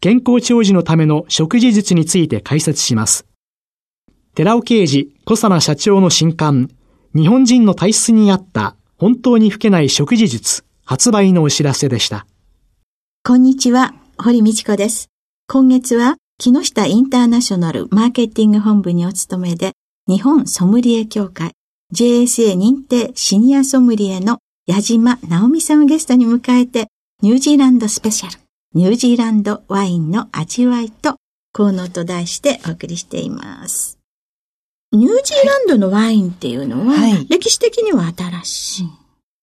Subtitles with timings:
[0.00, 3.26] 健康長寿のための食事術について解説します。
[4.34, 6.70] 寺尾啓治小佐奈社長の新刊、
[7.14, 12.26] 日本人の体質に合った本当に老けない食事術発売のお知らせでした。
[13.24, 15.08] こんにちは、堀道子です。
[15.48, 19.72] 今月は木下インターナショナルマーケティング本部にお勤めで、
[20.06, 21.50] 日本ソムリエ協会
[21.92, 26.86] JSA 認定シニアソムリエの矢島直美さんをゲストに迎えて、
[27.20, 28.38] ニュージーランドスペシャル、
[28.74, 31.16] ニュージーランドワインの味わいと
[31.54, 33.98] 効能と題してお送りしています。
[34.92, 38.88] ニュージーランドのワインっていうのは、はい、歴史的には新しい。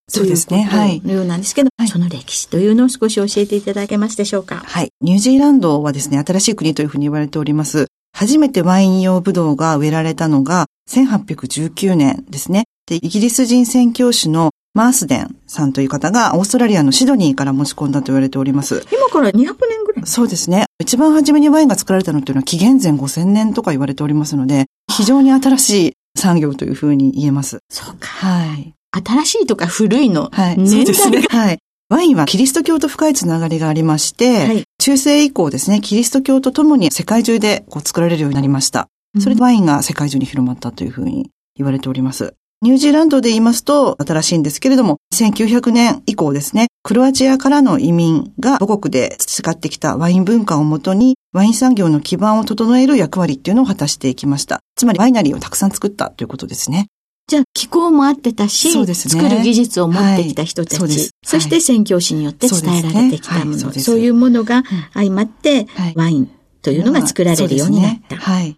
[0.07, 0.61] そうですね。
[0.61, 1.01] はい。
[1.01, 4.57] のようなんですけど、はい、その歴史というのを少し教えていただけますでしょうか？
[4.57, 4.89] はい。
[5.01, 7.87] ニュージーランドはですね、新しい国というふうに言われております。
[8.13, 12.65] 初めてワイン用ブドウが植えられたのが1819年ですね。
[12.85, 18.85] で、イギリス人宣教師のマースデンさんという方がオーストラリアのシドニーから持ち込んだと言われております。
[18.91, 20.65] 今から200年ぐらいそうですね。
[20.79, 27.59] 一番初めにワインが作られたのっていうのは紀元前5000年とか言われておりますので、非常に新しい産業というふうに言えます。
[27.69, 28.07] そうか。
[28.07, 28.73] はい。
[28.91, 30.29] 新しいとか古いの。
[30.33, 30.67] はい。
[30.67, 31.21] そうですね。
[31.29, 31.59] はい。
[31.87, 38.89] ワインはキリスト教と深いつながりがありまして、はい、中世以降ですね、キリスト教と共に世界中でこう作られるようになりました。
[39.19, 42.33] それでワインが世界中に広まったというふうに言われております。
[42.61, 54.61] ニュージーランドで言いますと新しいんですけれども、1900年以降ですね、クロアチアからの移民が母国で培ってきたワイン文化をもとに、ワイン産業の基盤を整える役割っていうのを果たしていきました。
[54.75, 56.87] つまりワイナリーをたくさん作ったということですね。
[57.27, 64.63] じゃあ、気候もあってたし、そうですね、作る技術を持ってきた人たち、はい、そそして宣教師によって伝えられてきたもの、そう、ねはい、そういうものが
[64.93, 68.15] 相まって、ワインというのが作られるようになった。
[68.17, 68.55] はい。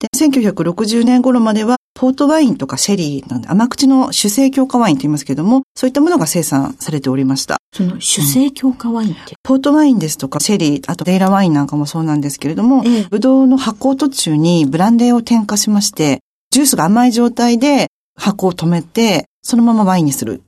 [0.00, 7.58] で、1960年頃までは、ポートワインとかシェリーなんで、甘口の主成強化ワインと言いますけれども、そういったものが生産されておりました。
[7.76, 20.40] その主成強化ワインって、うん、ポートワインですとか、シェリー、あとデイラワインなんかもそうなんですけれども、ええ、ブドウの発酵途中にブランデーを添加しまして、ジュースが甘い状態で発酵を止めて、そのままワインにする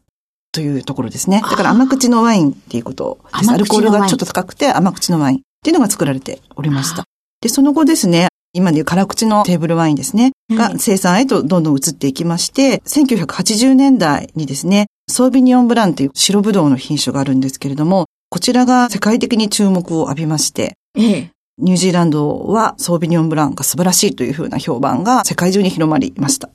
[0.52, 1.42] というところですね。
[1.42, 3.50] だから甘口のワインっていうことです。
[3.50, 7.04] アルコールがちょっと高くて甘口のワインっていうのが作られておりました。
[7.42, 26.50] で、その後ですね、今でいう辛口のテーブルワインですね、が生産へとどんどん移っていきまして、1980年代にですね、ソービニオンブランという白ブドウの品種があるんですけれども、こちらが世界的に注目を浴びまして、ええ、ニュージーランドはソービニオンブランが素晴らしいというふうな評判が世界中に広まりました。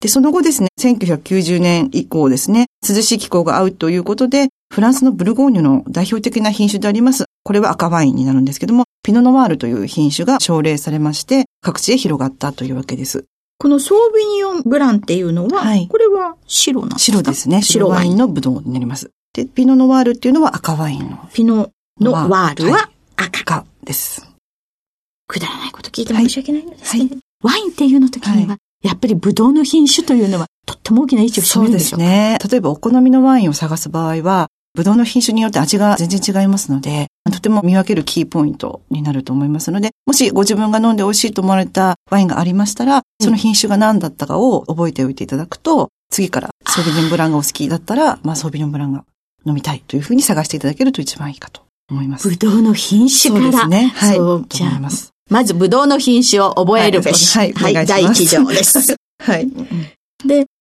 [0.00, 7.24] で、その後ですね、1990年以降ですね、涼しい気候が合うということで、フランスのブルゴーニュの代表的な品種であります。
[7.44, 13.24] これは赤ワインになるんですけども、ピノノワールという品種が奨励されまして、各地へ広がったというわけです。
[13.56, 17.18] このソービニオンブランっていうのは、はい、これは白なんですか？
[17.18, 17.62] 白ですね。
[17.62, 19.12] 白ワインのブドウになります。
[19.32, 21.28] で、ピノノワールっていうのは赤ワインの。
[21.32, 23.42] ピノノワールは赤。
[23.42, 24.28] 赤です。
[25.28, 32.04] くだらないこと聞いて申し訳ないんですけど、はい、ワインっていうの時には、やっぱりブドウの品種というのはとっても大きな位置を占めるんでしょうか？
[32.04, 32.50] そうですね。
[32.50, 49.04] 例えばお好みのワインを探す場合は、ブドウの品種によって味が全然違いますので、とても見分けるキーポイントになると思いますので、もしご自分が飲んで美味しいと思われたワインがありましたら、その品種が何だったかを覚えておいていただくと、次からソービニョンブランがお好きだったら、まあソービニョンブランが
[49.46, 52.28] 飲みたいというふうに探していただけると一番いいかと思います。
[52.28, 53.44] ブドウの品種から。
[53.44, 53.92] そうですね。
[53.94, 54.16] はい。
[54.16, 54.80] そうじゃあ、
[55.30, 57.38] まずブドウの品種を覚えるべし。
[57.38, 58.94] はい、はい、はい、第一条です。
[59.18, 59.48] はい。
[59.48, 59.95] で、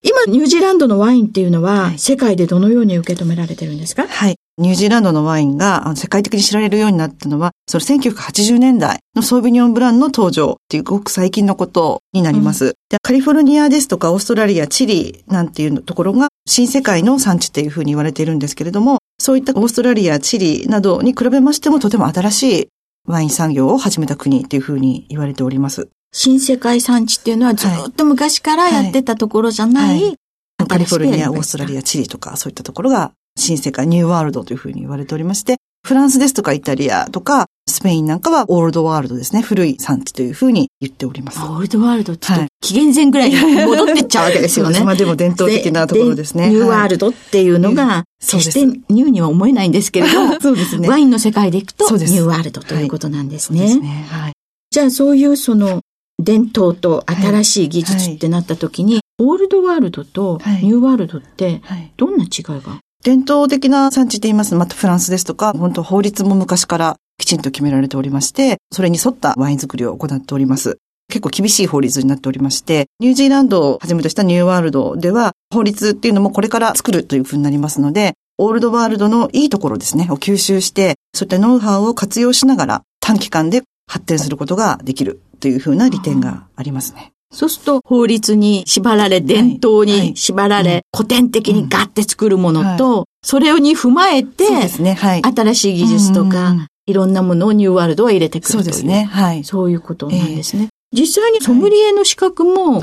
[0.07, 4.07] 今、ニュージーランドのワインっていうのは、世界でどのように受け止められてるんですか？
[4.07, 4.35] はい。
[4.59, 12.65] ニュージーランドのワインが世界的に知られるようになったのは、その1980年代のソービニョンブランの登場っていうごく最近のことになります。
[12.65, 22.67] うん、カリフォルニアですとかオーストラリア、チリなんていうところが新世界の産地っていうふうに言われているんですけれども、そういったオーストラリア、チリなどに比べましてもとても新しい
[23.07, 25.89] ワイン産業を始めた国っていうふうに言われております。
[26.17, 39.41] 新世界産地っていうのはずっと昔からやってたところじゃない、はいはい、カリフォルニア、オーストラリア、チリとかそういったところが新世界、ニューワールドというふうに言われておりまして、フランスですとかイタリアとか、スペインなんかはオールドワールドですね。
[39.41, 41.41] 古い産地というふうに言っております。
[41.41, 44.81] オールドワールドって、はい、紀元前ぐらいに戻ってっちゃうわけですよね。
[44.85, 46.47] まあでも伝統的なところですね。
[46.47, 50.87] ニューワールドっていうのが、決してニューには思えないんですけれど、 そうですね。
[50.87, 53.59] ワインの世界でいくと、ニューワールドということなんですね。
[53.59, 54.05] はい、そうですね。
[54.09, 54.33] はい。
[54.71, 55.81] じゃあそういうその、
[56.21, 61.61] 伝統と新しい技術ってなった時に、オールドワールドとニューワールドって、
[61.97, 62.79] どんな違いが？
[63.03, 64.51] 伝統的な産地で言います。
[64.51, 70.79] と、またフランスですとか、本当法律も昔からきちんと決められておりまして、それに沿ったワイン作りを行っております。
[71.07, 87.11] 結構厳しい法律になっておりまして、ニュージーランドをはじめとしたニューワールドでは、法律っていうのもこれから作るというふうになりますので、オールドワールドのいいところですね、を吸収して、そういったノウハウを活用しながら短期間で発展することができるというふうな利点がありますね。
[87.31, 99.05] そうすると法律に縛られ、伝統に縛られ、古典的にガッて作るものと、それに踏まえて、新しい技術とか、いろんなものをニューワールドは入れてくるそうですね。
[99.11, 99.43] はい。
[99.43, 100.69] そういうことなんですね。
[100.93, 102.81] 実際にソムリエの資格も、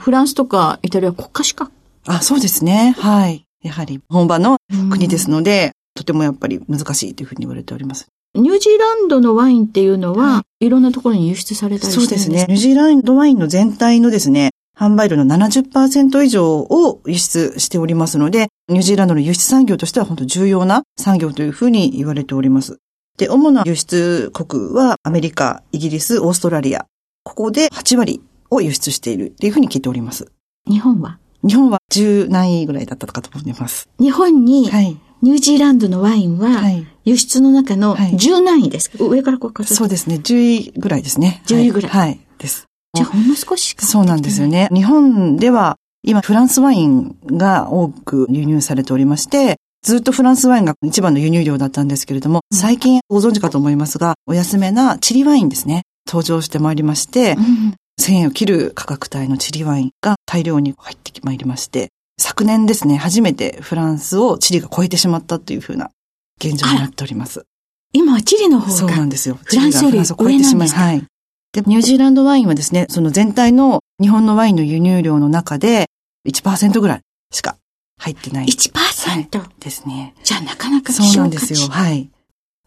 [0.00, 1.70] フランスとかイタリア国家資格？
[2.06, 2.96] あ、そうですね。
[2.98, 3.44] はい。
[3.62, 4.56] やはり本場の
[4.90, 8.08] 国ですので、とてもやっぱり難しいというふうに言われております。
[8.34, 12.46] ニュージーランドのワインっていうのは、はい、いろんなところに輸出されたりしてるんですそうですね。
[12.48, 22.78] ニュージーランドワインの全体のですね、販売量の70%以上を輸出しておりますので、ニュージーランドの輸出産業としては本当重要な産業というふうに言われております。
[23.16, 26.86] で、主な輸出国はアメリカ、イギリス、オーストラリア。
[27.22, 28.20] ここで8割
[28.50, 30.32] を輸出しているっていうふうに聞いております。
[30.68, 31.20] 日本は？
[31.46, 33.88] 日本は10何位ぐらいだったかと思います。
[34.00, 36.60] 日本に、はい、ニュージーランドのワインは、
[37.06, 40.16] 輸出の中の10何位ですか、はい、上からこう数そうですね。
[40.16, 41.42] 10位ぐらいですね。
[41.46, 41.90] 10位ぐらい。
[41.90, 42.66] はい、はい、です。
[42.92, 44.68] じゃあほんの少ししかそうなんですよね。
[44.70, 61.88] 日本では今フランスワインが多く輸入されておりまして、ずっとフランスワインが一番の輸入量だったんですけれども、最近ご存知かと思いますが、お安めなチリワインですね、登場してまいりまして、うん、1000円を切る価格帯のチリワインが大量に入ってまいりまして、
[62.18, 65.90] 昨年ですね、初めてフランスをチリが超えてしまったというふうな
[66.38, 67.44] 現状になっております。
[67.92, 68.72] 今はチリの方が。
[68.72, 69.38] そうなんですよ。
[69.42, 71.04] フランスを超えてしまい、はい。
[71.52, 75.86] で、ニュージーランドワインはですね、その全体の日本のワインの輸入量の中で
[76.28, 77.00] 1%ぐらい
[77.32, 77.56] しか
[77.98, 78.46] 入ってない。
[78.46, 79.38] 1%?
[79.38, 80.14] はい、ですね。
[80.24, 81.68] じゃあなかなかそうなんですよ。
[81.68, 82.10] はい。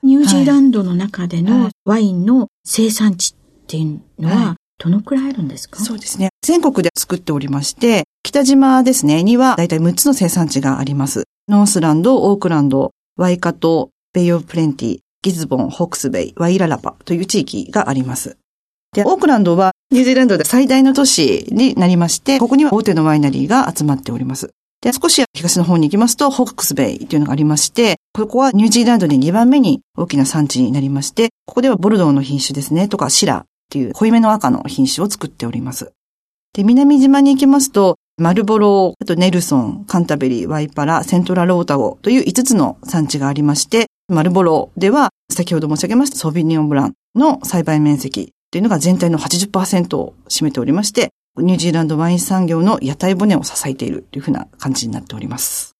[0.03, 6.29] ニュージーランドの中でのワインの生産地っていうのは、どのくらいあるんですか、そうですね。
[6.41, 11.23] 全国で作っておりまして、北島ですね、にはだいたい6つの生産地があります。
[11.47, 18.35] ノースランド、オークランド、ワイカト、ベイオブプレンティ、ギズボン、ホークスベイ、ワイララパという地域があります。
[18.93, 24.49] で、オークランドはニュージーランドで最大の都市になりまして、ここには大手のワイナリーが集まっております。
[24.81, 35.93] で、少し東の方に行きますと、ホークスベイというのがありまして、ここはニュージーランドで2番目に大きな産地になりまして、ここではボルドーの品種ですね、とかシラっていう濃いめの赤の品種を作っております。
[36.51, 55.76] で、南島に行きますと、マルボロー、あとネルソン、カンタベリー、ワイパラ、セントラロータゴという5つの産地がありまして、マルボローでは、先ほど申し上げましたソビニオンブランの栽培面積というのが全体の80%を占めておりまして、ニュージーランドワイン産業の屋台骨を支えているというふうな感じになっております。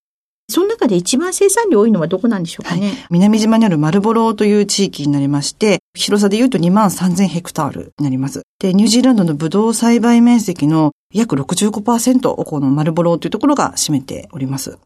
[0.49, 8.43] その中で一番生産量多いのはどこなんでしょうかね、はい、南島にあるマルボローという地域になりまして、広さで言うと2万3000ヘクタールになります。
[8.59, 14.77] で、ニュージーランドのブドウ栽培面積の約65%をこのマルボローというところが占めております。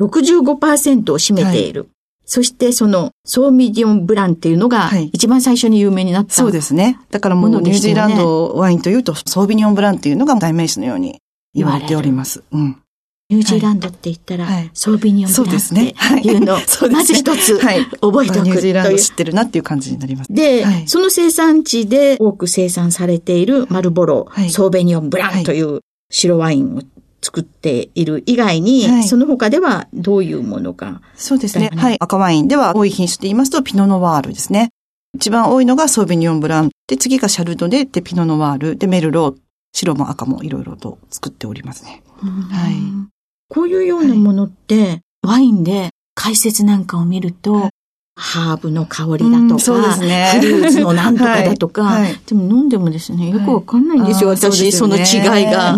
[0.00, 1.82] 65%を占めている。
[1.82, 1.90] はい
[2.28, 6.98] そしてそのソーミディオンブランっていうのが一番最初に有名になった、そうですね。
[7.12, 11.20] だからもうニュージーランドワインというとソービニオンブランっていうのが代名詞のように
[11.54, 12.42] 言われております。
[12.50, 12.82] うん。
[13.28, 16.58] ニュージーランドって言ったら、はい、ソービニオンブランっていうのを、
[16.92, 20.32] まず一つ覚えておく、はい、ニュージーランド知ってるなっていう感じになります。
[20.32, 26.82] で、はい、その生産地で多く生産されているマルボロ、ソーベニオンブランという白ワインを
[27.20, 31.00] 作っている以外に、はい、その他ではどういうものか。
[31.16, 31.72] そうですね。
[31.74, 31.96] はい。
[31.98, 34.70] 赤ワインでは多い品種で言いますと、ピノノワールですね。
[35.16, 36.70] 一番多いのがソーベニオンブラン。
[36.86, 38.76] で、次がシャルドネでピノノワール。
[38.76, 39.34] で、メルロー。
[39.72, 42.02] 白も赤もいろいろと作っておりますね。
[42.22, 43.15] はい。
[43.48, 47.70] こういうようなものって、はい、ワインで解説なんかを見ると、はい。
[48.18, 55.76] ハーブの香りだとか、そうですね、フルーツのなんとかだとか、はい、でも飲んでもですね、よくわかんないんですよ、私、その違いが。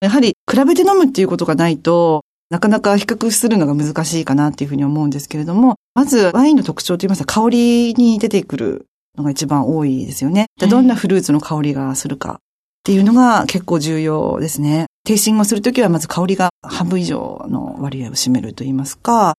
[0.00, 10.46] やはり比べて飲むっていうことがないと、なかなか比較するのが難しいかなっていうふうに思うんですけれども、まず、ワインの特徴といいますか、香りに出てくるのが一番多いですよね。
[10.58, 12.40] どんなフルーツの香りがするか
[12.86, 14.86] っていうのが結構重要ですね。
[15.04, 19.34] テイスティングをするときはまず香りが半分以上の割合を占めると言いますか、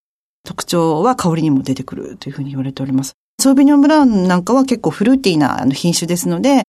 [0.45, 3.13] 特徴は香りにも出てくるというふうに言われております。
[3.39, 6.63] ソービニョンブラウンなんかは結構フルーティーな品種ですので、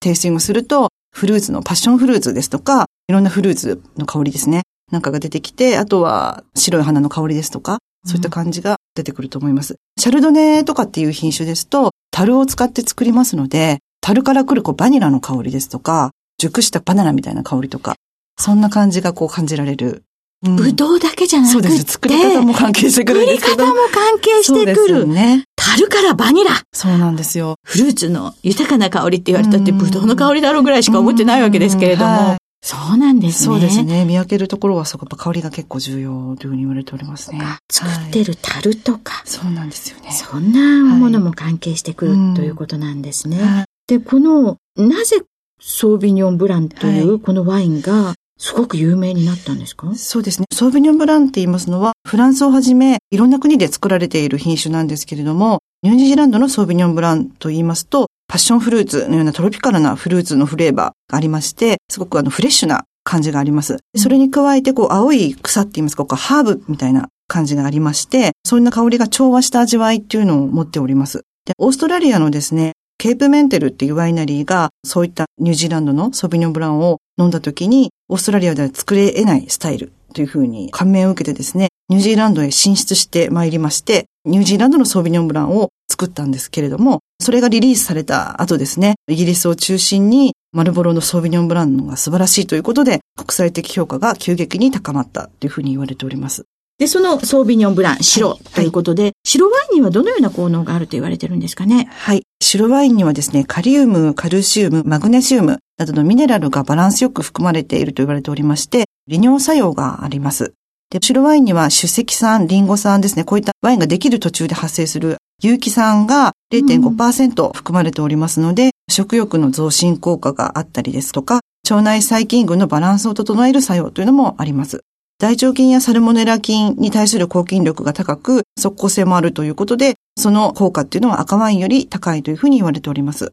[0.00, 4.62] テイスティングするとフルーツのパッションフルーツですとか、いろんなフルーツの香りですね。
[4.90, 9.74] なんかが出てきて、あとは白い花の香りですとか、そういった感じが出てくると思います。
[9.74, 16.10] うん、シャルドネとかっていう品種ですと、樽を使って作りますので、樽から来るこうバニラの香りですとか、
[16.44, 17.94] 熟したバナナみたいな香りとか、
[18.38, 20.02] そんな感じがこう感じられる。
[20.42, 21.92] ぶどうだけじゃなくて、そうです。
[21.92, 23.40] 作り方も関係してくるんです。
[23.40, 25.06] 作り方も関係してくる。
[25.06, 25.44] ね。
[25.56, 26.50] 樽からバニラ。
[26.74, 27.54] そうなんですよ。
[27.64, 32.10] フルーツの豊かな香りって言われたって、ぶどうの香りだろうぐらいしか思ってないわけですけれども。
[32.10, 33.54] はい、そうなんですね。
[33.54, 34.04] そうですね。
[34.04, 37.40] 見分けるところはそこ、香りが結構重要というふうに言われておりますね。
[37.72, 40.12] 作ってる樽とか、はい、そうなんですよね。
[40.12, 43.64] そんなものも関係してくる、はい、ということなんですね。
[43.86, 45.22] で、この、なぜ
[45.60, 49.94] ソービニョンブランというこのワインがすごく有名になったんですか？
[49.94, 50.46] そうですね。
[50.52, 63.78] ソービニョンブランって言いますのは、フランスをはじめ、いろんな国で作られている品種なんですけれども、ニュージーランドのソービニョンブランと言いますと、パッションフルーツのようなトロピカルなフルーツのフレーバーがありまして、すごくあのフレッシュな感じがあります。
[63.96, 71.22] それに加えて、こう、青い草って言いますか、こうハーブみたいな感じがありまして、そんな香りが調和した味わいっていうのを持っております。
[71.44, 96.44] で、オーストラリアのですね、ケープメンテルっていうワイナリーが、そういったニュージーランドのソビニョンブランを飲んだ時に、オーストラリアでは作れ得ないスタイルというふうに感銘を受けてですね、ニュージーランドへ進出してまいりまして、ニュージーランドのソービニョンブランを作ったんですけれども、それがリリースされた後ですね、イギリスを中心にマルボロのソービニョンブランが素晴らしいということで、国際的評価が急激に高まったというふうに言われております。
[96.78, 101.88] で、そのソービニョンブラン、白ということで、はい、白ワインにはどのような効能があると言われてるんですかね？
[101.90, 102.22] はい。
[102.42, 110.54] 白ワインにはですね、カリウム、カルシウム、マグネシウムなどのミネラルがバランスよく含まれていると言われておりまして、利尿作用があります。
[110.90, 124.82] で、白ワインには主石酸、リンゴ酸ですね、こういったワインができる途中で発生する有機酸が0.5%含まれておりますので、うん、食欲の増進効果があったりですとか、腸内細菌群のバランスを整える作用というのもあります。
[125.18, 133.30] 大腸菌やサルモネラ菌に対する抗菌力が高く、即効性もあるということで、その効果っていうのは赤ワインより高いというふうに言われております。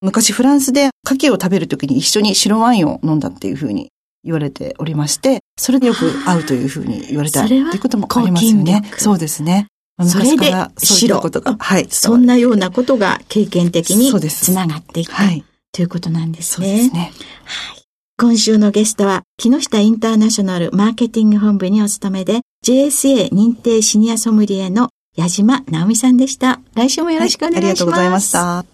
[0.00, 3.88] 昔フランスで牡蠣を食べるときに一緒に白ワインを飲んだっていうふうに
[4.24, 8.82] 言われておりまして、それでよく合うというふうに言われたということもありますよね。
[8.96, 9.66] そうですね。
[10.06, 11.20] それで白。
[11.20, 11.88] ことが、はい。
[11.90, 16.66] そんなようなことが経験的につながっていく、はい、ということなんですね。
[16.68, 17.12] そうですね。
[17.44, 17.77] はい。
[18.20, 26.60] 今週のゲストは、木下インターナショナルマーケティング本部にお勤めで、JSA 認定シニアソムリエの矢島直美さんでした。
[26.74, 27.62] 来週もよろしくお願いします。
[27.62, 28.64] はい、ありがとうございました。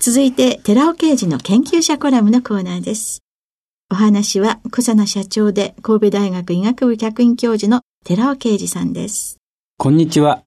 [0.00, 3.22] 続いて、寺尾刑事の研究者コラムのコーナーです。
[3.88, 9.36] お話は、小佐奈社長で神戸大学医学部客員教授の寺尾啓二さんです。
[9.76, 10.42] こんにちは。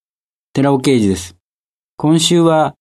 [0.51, 1.37] 寺尾啓二です。
[1.95, 2.75] 今週は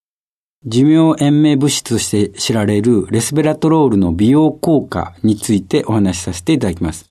[0.64, 7.06] 寿命延命物質として知られるレスベラトロールの美容効果についてお話しさせていただきます。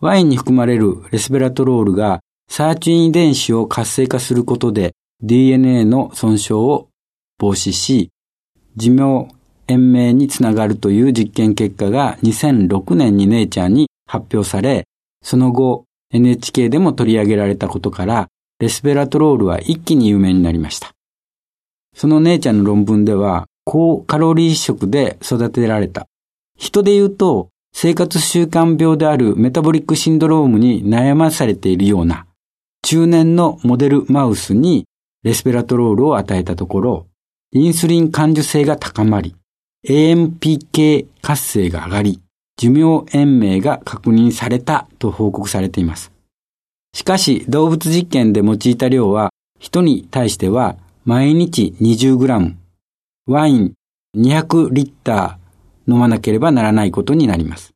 [0.00, 6.88] ワインに含まれるレスベラトロールがサーチイン遺伝子を活性化することで DNA の損傷を
[7.38, 8.10] 防止し、
[8.76, 9.28] 寿命
[9.68, 14.84] 延命につながるという実験結果が2006年にネイチャーに発表され、
[15.22, 18.28] その後 NHK でも取り上げられたことから、
[18.58, 20.95] レスベラトロールは一気に有名になりました。
[21.96, 26.06] その姉ちゃんの論文では、高カロリー食で育てられた。
[26.58, 32.26] 人で言うと、生活習慣病であるメタボリックシンドロームに悩まされているような、
[32.82, 34.84] 中年のモデルマウスに
[35.22, 37.06] レスペラトロールを与えたところ、
[37.52, 39.34] インスリン感受性が高まり、
[39.88, 42.20] AMPK 活性が上がり、
[42.58, 46.12] 寿命延命が確認されたと報告されています。
[46.92, 50.76] しかし、動物実験で用いた量は、人に対しては
[51.08, 52.54] 毎日 20g、
[53.28, 53.74] ワイン
[54.16, 57.74] 200リッター飲まなければならないことになります。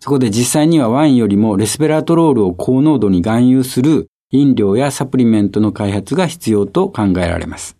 [0.00, 7.78] そこで実際にはワインよりもレスベラトロールを高濃度に含有する飲料やサプリメントの開発が必要と考えられます。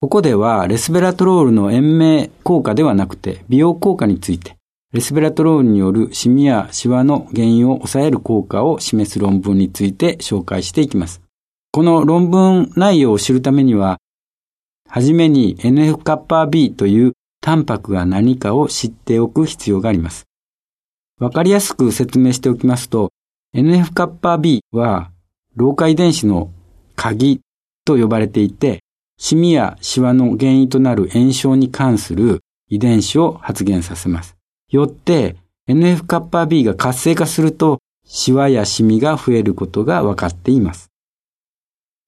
[0.00, 4.56] ここではレスベラトロールの延命効果ではなくて美容効果について
[4.92, 11.22] レスベラトロールによるシミやシワの原因を抑える効果を示す論文について紹介していきます。
[11.71, 13.99] この論文内容を知るためには、
[14.89, 20.25] はじめに NF-κB というタンパクが何かを知っておく必要があります。
[21.19, 23.11] わかりやすく説明しておきますと、
[23.55, 25.11] NF-κB は
[25.55, 26.51] 老化遺伝子の
[26.95, 27.41] 鍵
[27.85, 28.79] と呼ばれていて、
[29.19, 34.35] シミやシワの原因となる炎症に関する遺伝子を発現させます。
[34.69, 35.35] よって
[35.69, 40.89] NF-κB が活性化するとシワやシミが増えることが分かっています。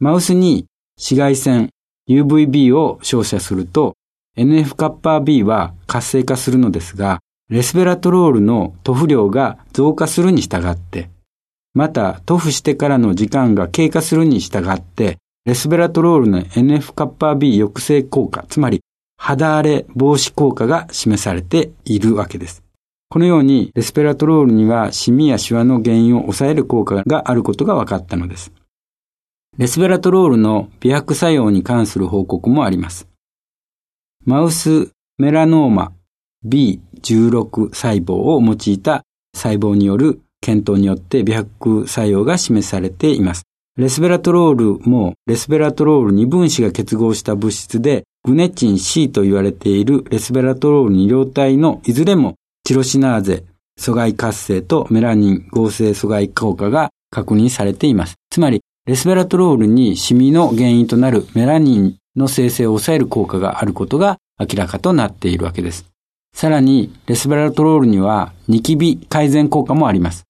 [0.05, 0.67] マウスに
[0.99, 1.71] 紫外線
[2.11, 3.95] UVB を照射すると
[4.37, 11.09] NF-κB は活性化するのですが、レスベラトロールの塗布量が増加するに従って、
[11.73, 18.83] また塗布してからの時間が経過するに従って、レスベラトロールの NF-κB 抑制効果、つまり
[19.17, 22.63] 肌荒れ防止効果が示されているわけです。
[23.09, 28.53] このようにレスペラトロールにはシミやシワの原因を抑える効果があることが分かったのです。
[29.57, 33.07] レスベラトロールの美白作用に関する報告もあります。
[34.25, 35.93] マウスメラノーマ
[36.45, 43.45] B16 細胞を用いた細胞による検討によって美白作用が示されています。
[43.77, 52.35] レスベラトロールもレスベラトロール2分子が結合した物質でグネチン C と言われているレスベラトロール2両体のいずれも
[52.65, 53.45] チロシナーゼ
[53.79, 58.17] 阻害活性とメラニン合成阻害効果が確認されています。
[58.31, 65.87] つまり、レスベラトロールにシミの原因となるメラニンの生成を抑える効果があることが明らかとなっているわけです。
[66.35, 70.25] さらに、レスベラトロールにはニキビ改善効果もあります。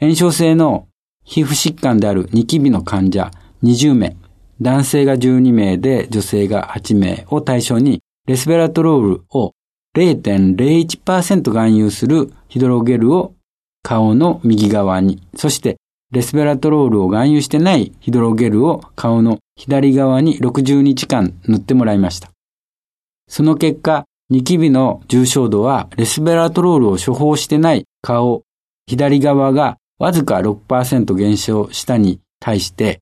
[0.00, 0.86] 炎症性の
[1.24, 4.16] 皮膚疾患であるニキビの患者20名、
[4.62, 9.52] 男性が12名で女性が8名を対象に、レスベラトロールを
[9.94, 13.34] 0.01%含有するヒドロゲルを
[13.82, 15.76] 顔の右側に、そして
[16.12, 22.30] レスベラトロールを含有してないヒドロゲルを顔の左側に60日間塗ってもらいました。
[23.28, 28.42] その結果、ニキビの重症度はレスベラトロールを処方してない顔
[28.86, 32.98] 左側がわずか6%減少したに対して、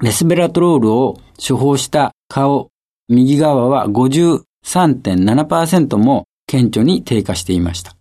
[0.00, 2.68] レスベラトロールを処方した顔
[3.08, 7.96] 右側は53.7%も顕著に低下していました。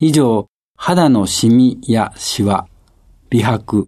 [0.00, 2.66] 以上、肌のシミやシワ、
[3.32, 3.86] 美白、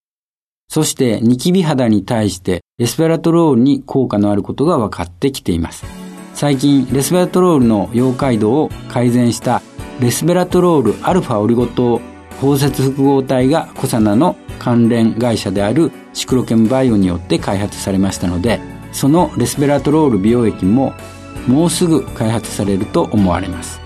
[0.68, 5.84] そしてニキビ肌に対してレスベラトロールに効果のあることが分かってきています。
[6.32, 9.60] 最近、レスベラトロールの溶解度を改善した
[10.00, 12.00] レスベラトロールアルファオリゴ糖
[12.40, 18.60] 包摂複合体がコサナの関連会社であるシクロケンバイオによって開発されましたので、
[18.92, 20.94] そのレスベラトロール美容液も
[21.46, 23.83] もうすぐ開発されると思われます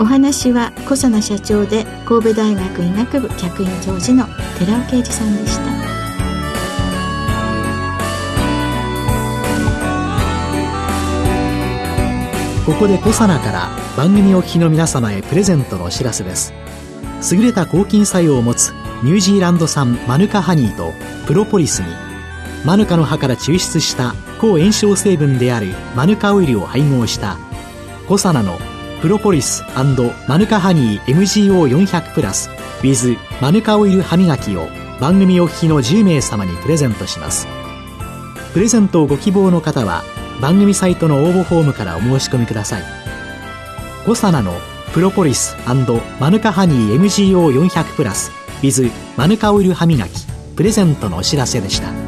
[0.00, 5.64] お話は小佐奈社長で神戸大学医学部客員教授の寺尾啓二さんでした。
[12.64, 16.52] ここで小佐奈から番組お聞きの皆様へプレゼントのお知らせです。
[17.32, 18.70] 優れた抗菌作用を持つ
[19.02, 20.92] ニュージーランド産マヌカハニーと
[21.26, 21.86] プロポリスに
[22.64, 27.36] マヌカの葉から抽出した抗炎症成分であるマヌカオイルを配合した
[28.06, 28.58] コサナの
[29.00, 29.62] プロポリス
[30.26, 32.50] マヌカハニー MGO400 プラス
[32.82, 34.66] with マヌカオイル歯磨きを
[35.00, 37.46] 番組お聞きの10名様にプレゼントします。
[38.52, 40.02] プレゼントをご希望の方は
[40.40, 42.82] 番組サイトの応募フォームからお申し込みください。
[44.04, 44.52] コサナの
[44.92, 45.56] プロポリス
[46.18, 48.32] マヌカハニー MGO400 プラス
[48.62, 52.07] with マヌカオイル歯磨きプレゼントのお知らせでした。